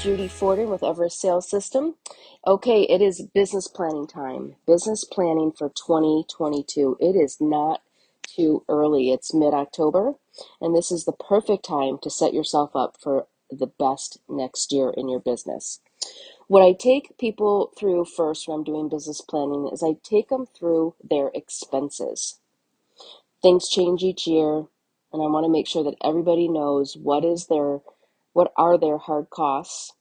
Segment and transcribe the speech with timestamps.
[0.00, 1.94] Judy Forden with Everest Sales System.
[2.44, 4.56] Okay, it is business planning time.
[4.66, 6.96] Business planning for 2022.
[6.98, 7.82] It is not
[8.26, 9.12] too early.
[9.12, 10.14] It's mid October,
[10.60, 14.92] and this is the perfect time to set yourself up for the best next year
[14.96, 15.78] in your business.
[16.48, 20.46] What I take people through first when I'm doing business planning is I take them
[20.46, 22.40] through their expenses.
[23.42, 24.66] Things change each year,
[25.12, 27.78] and I want to make sure that everybody knows what is their
[28.38, 29.94] what are their hard costs?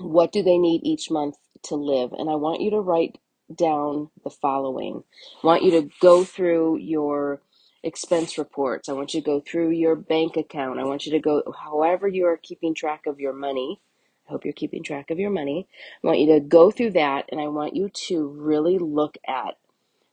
[0.00, 2.12] What do they need each month to live?
[2.12, 3.18] And I want you to write
[3.54, 5.04] down the following.
[5.44, 7.40] I want you to go through your
[7.84, 8.88] expense reports.
[8.88, 10.80] I want you to go through your bank account.
[10.80, 13.80] I want you to go, however, you are keeping track of your money.
[14.28, 15.68] I hope you're keeping track of your money.
[16.02, 19.54] I want you to go through that and I want you to really look at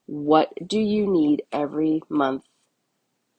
[0.06, 2.44] what do you need every month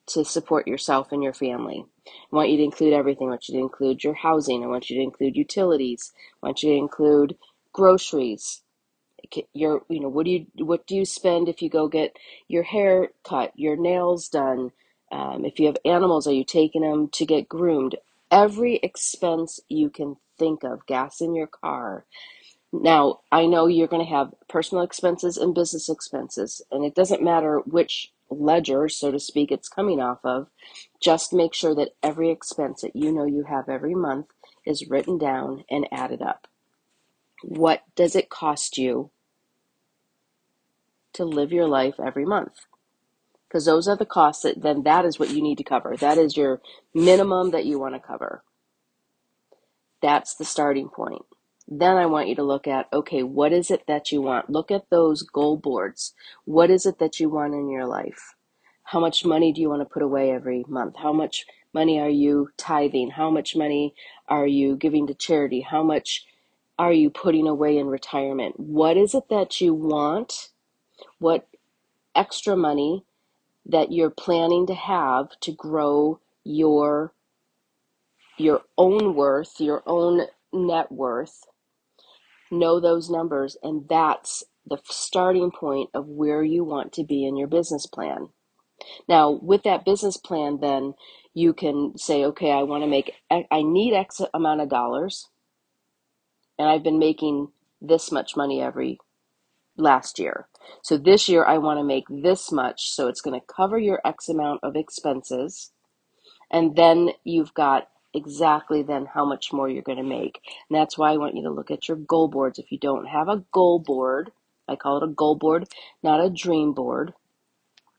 [0.09, 1.87] to support yourself and your family.
[2.33, 3.29] I want you to include everything.
[3.29, 4.65] I want you to include your housing.
[4.65, 6.13] I want you to include utilities.
[6.43, 7.37] I want you to include
[7.73, 8.63] groceries.
[9.55, 12.17] Your, you know, what do you what do you spend if you go get
[12.49, 14.73] your hair cut, your nails done?
[15.13, 17.97] Um, if you have animals, are you taking them to get groomed?
[18.31, 22.05] Every expense you can think of, gas in your car.
[22.73, 27.23] Now, I know you're going to have personal expenses and business expenses, and it doesn't
[27.23, 30.49] matter which ledger, so to speak, it's coming off of,
[31.01, 34.27] just make sure that every expense that you know you have every month
[34.67, 36.49] is written down and added up.
[37.43, 39.11] What does it cost you
[41.15, 42.55] to live your life every month?
[43.49, 45.97] Because those are the costs that then that is what you need to cover.
[45.97, 46.61] That is your
[46.95, 48.43] minimum that you want to cover.
[50.03, 51.23] That's the starting point.
[51.69, 54.51] Then I want you to look at okay, what is it that you want?
[54.51, 56.15] Look at those goal boards.
[56.45, 58.35] What is it that you want in your life?
[58.85, 60.95] How much money do you want to put away every month?
[60.97, 63.11] How much money are you tithing?
[63.11, 63.95] How much money
[64.29, 65.61] are you giving to charity?
[65.61, 66.25] How much
[66.79, 68.61] are you putting away in retirement?
[68.61, 70.51] What is it that you want?
[71.19, 71.49] What
[72.15, 73.05] extra money
[73.67, 77.13] that you're planning to have to grow your
[78.39, 81.45] your own worth, your own net worth
[82.51, 87.37] know those numbers, and that's the starting point of where you want to be in
[87.37, 88.29] your business plan.
[89.09, 90.95] Now, with that business plan, then
[91.35, 95.29] you can say, okay, I want to make, I need X amount of dollars,
[96.59, 97.49] and I've been making
[97.81, 98.99] this much money every
[99.77, 100.49] last year.
[100.83, 104.01] So this year, I want to make this much, so it's going to cover your
[104.05, 105.73] X amount of expenses.
[106.51, 110.41] And then you've got exactly then how much more you're going to make.
[110.69, 112.59] And that's why I want you to look at your goal boards.
[112.59, 114.33] If you don't have a goal board,
[114.69, 115.69] I call it a goal board,
[116.03, 117.13] not a dream board.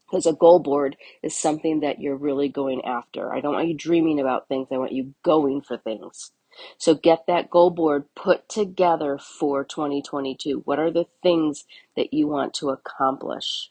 [0.10, 3.34] Because a goal board is something that you're really going after.
[3.34, 6.32] I don't want you dreaming about things, I want you going for things.
[6.78, 10.62] So get that goal board put together for 2022.
[10.66, 13.70] What are the things that you want to accomplish?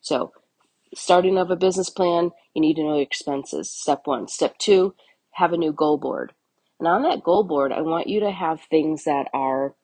[0.00, 0.32] So
[0.94, 3.70] starting of a business plan, you need to know your expenses.
[3.70, 4.28] Step one.
[4.28, 4.94] Step two,
[5.32, 6.32] have a new goal board.
[6.78, 9.74] And on that goal board, I want you to have things that are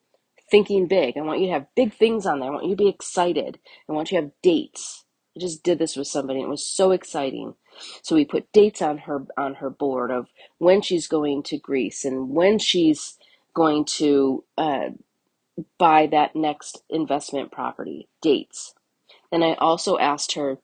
[0.51, 1.17] thinking big.
[1.17, 2.49] I want you to have big things on there.
[2.49, 3.59] I want you to be excited.
[3.89, 5.05] I want you to have dates.
[5.37, 6.41] I just did this with somebody.
[6.41, 7.55] It was so exciting.
[8.03, 10.29] So we put dates on her on her board of
[10.59, 13.19] when she's going to Greece and when she's
[13.55, 14.91] going to uh,
[15.79, 18.09] buy that next investment property.
[18.23, 18.75] Dates.
[19.33, 20.59] Then I also asked her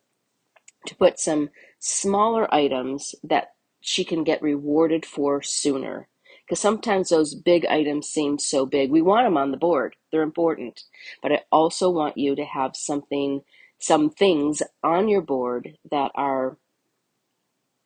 [0.87, 6.09] to put some smaller items that she can get rewarded for sooner.
[6.45, 8.91] Because sometimes those big items seem so big.
[8.91, 10.83] We want them on the board, they're important.
[11.23, 13.43] But I also want you to have something,
[13.79, 16.57] some things on your board that are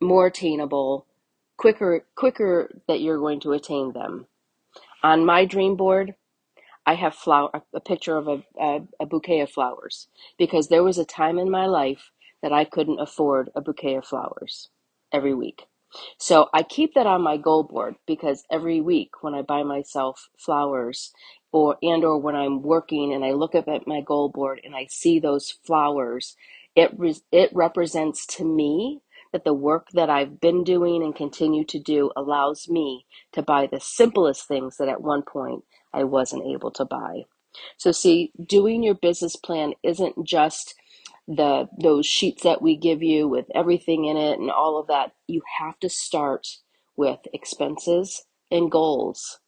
[0.00, 1.06] more attainable,
[1.56, 4.27] quicker, quicker that you're going to attain them.
[5.03, 6.15] On my dream board,
[6.86, 10.09] I have flower, a picture of a, a, a bouquet of flowers
[10.39, 12.10] because there was a time in my life
[12.44, 14.70] that I couldn't afford a bouquet of flowers
[15.12, 15.64] every week.
[16.18, 20.28] So I keep that on my goal board because every week when I buy myself
[20.38, 21.12] flowers
[21.52, 24.76] or and or when I'm working and I look up at my goal board and
[24.76, 26.36] I see those flowers,
[26.76, 29.02] it re- it represents to me
[29.32, 33.66] that the work that I've been doing and continue to do allows me to buy
[33.66, 37.24] the simplest things that at one point I wasn't able to buy.
[37.78, 40.74] So see, doing your business plan isn't just
[41.26, 45.12] the those sheets that we give you with everything in it and all of that
[45.26, 46.47] you have to start
[46.97, 49.41] with expenses and goals.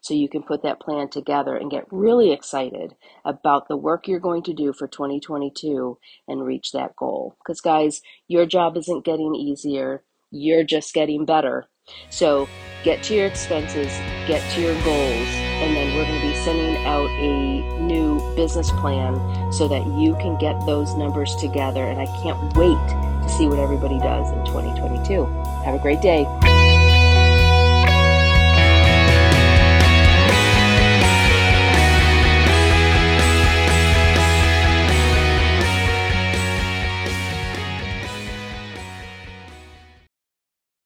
[0.00, 2.94] So you can put that plan together and get really excited
[3.24, 5.98] about the work you're going to do for 2022
[6.28, 7.36] and reach that goal.
[7.38, 10.02] Because guys your job isn't getting easier.
[10.30, 11.66] You're just getting better.
[12.10, 12.48] So
[12.84, 13.92] get to your expenses,
[14.26, 18.70] get to your goals, and then we're going to be sending out a new business
[18.72, 21.84] plan so that you can get those numbers together.
[21.84, 22.78] And I can't wait
[23.22, 25.24] to see what everybody does in 2022.
[25.64, 26.26] Have a great day.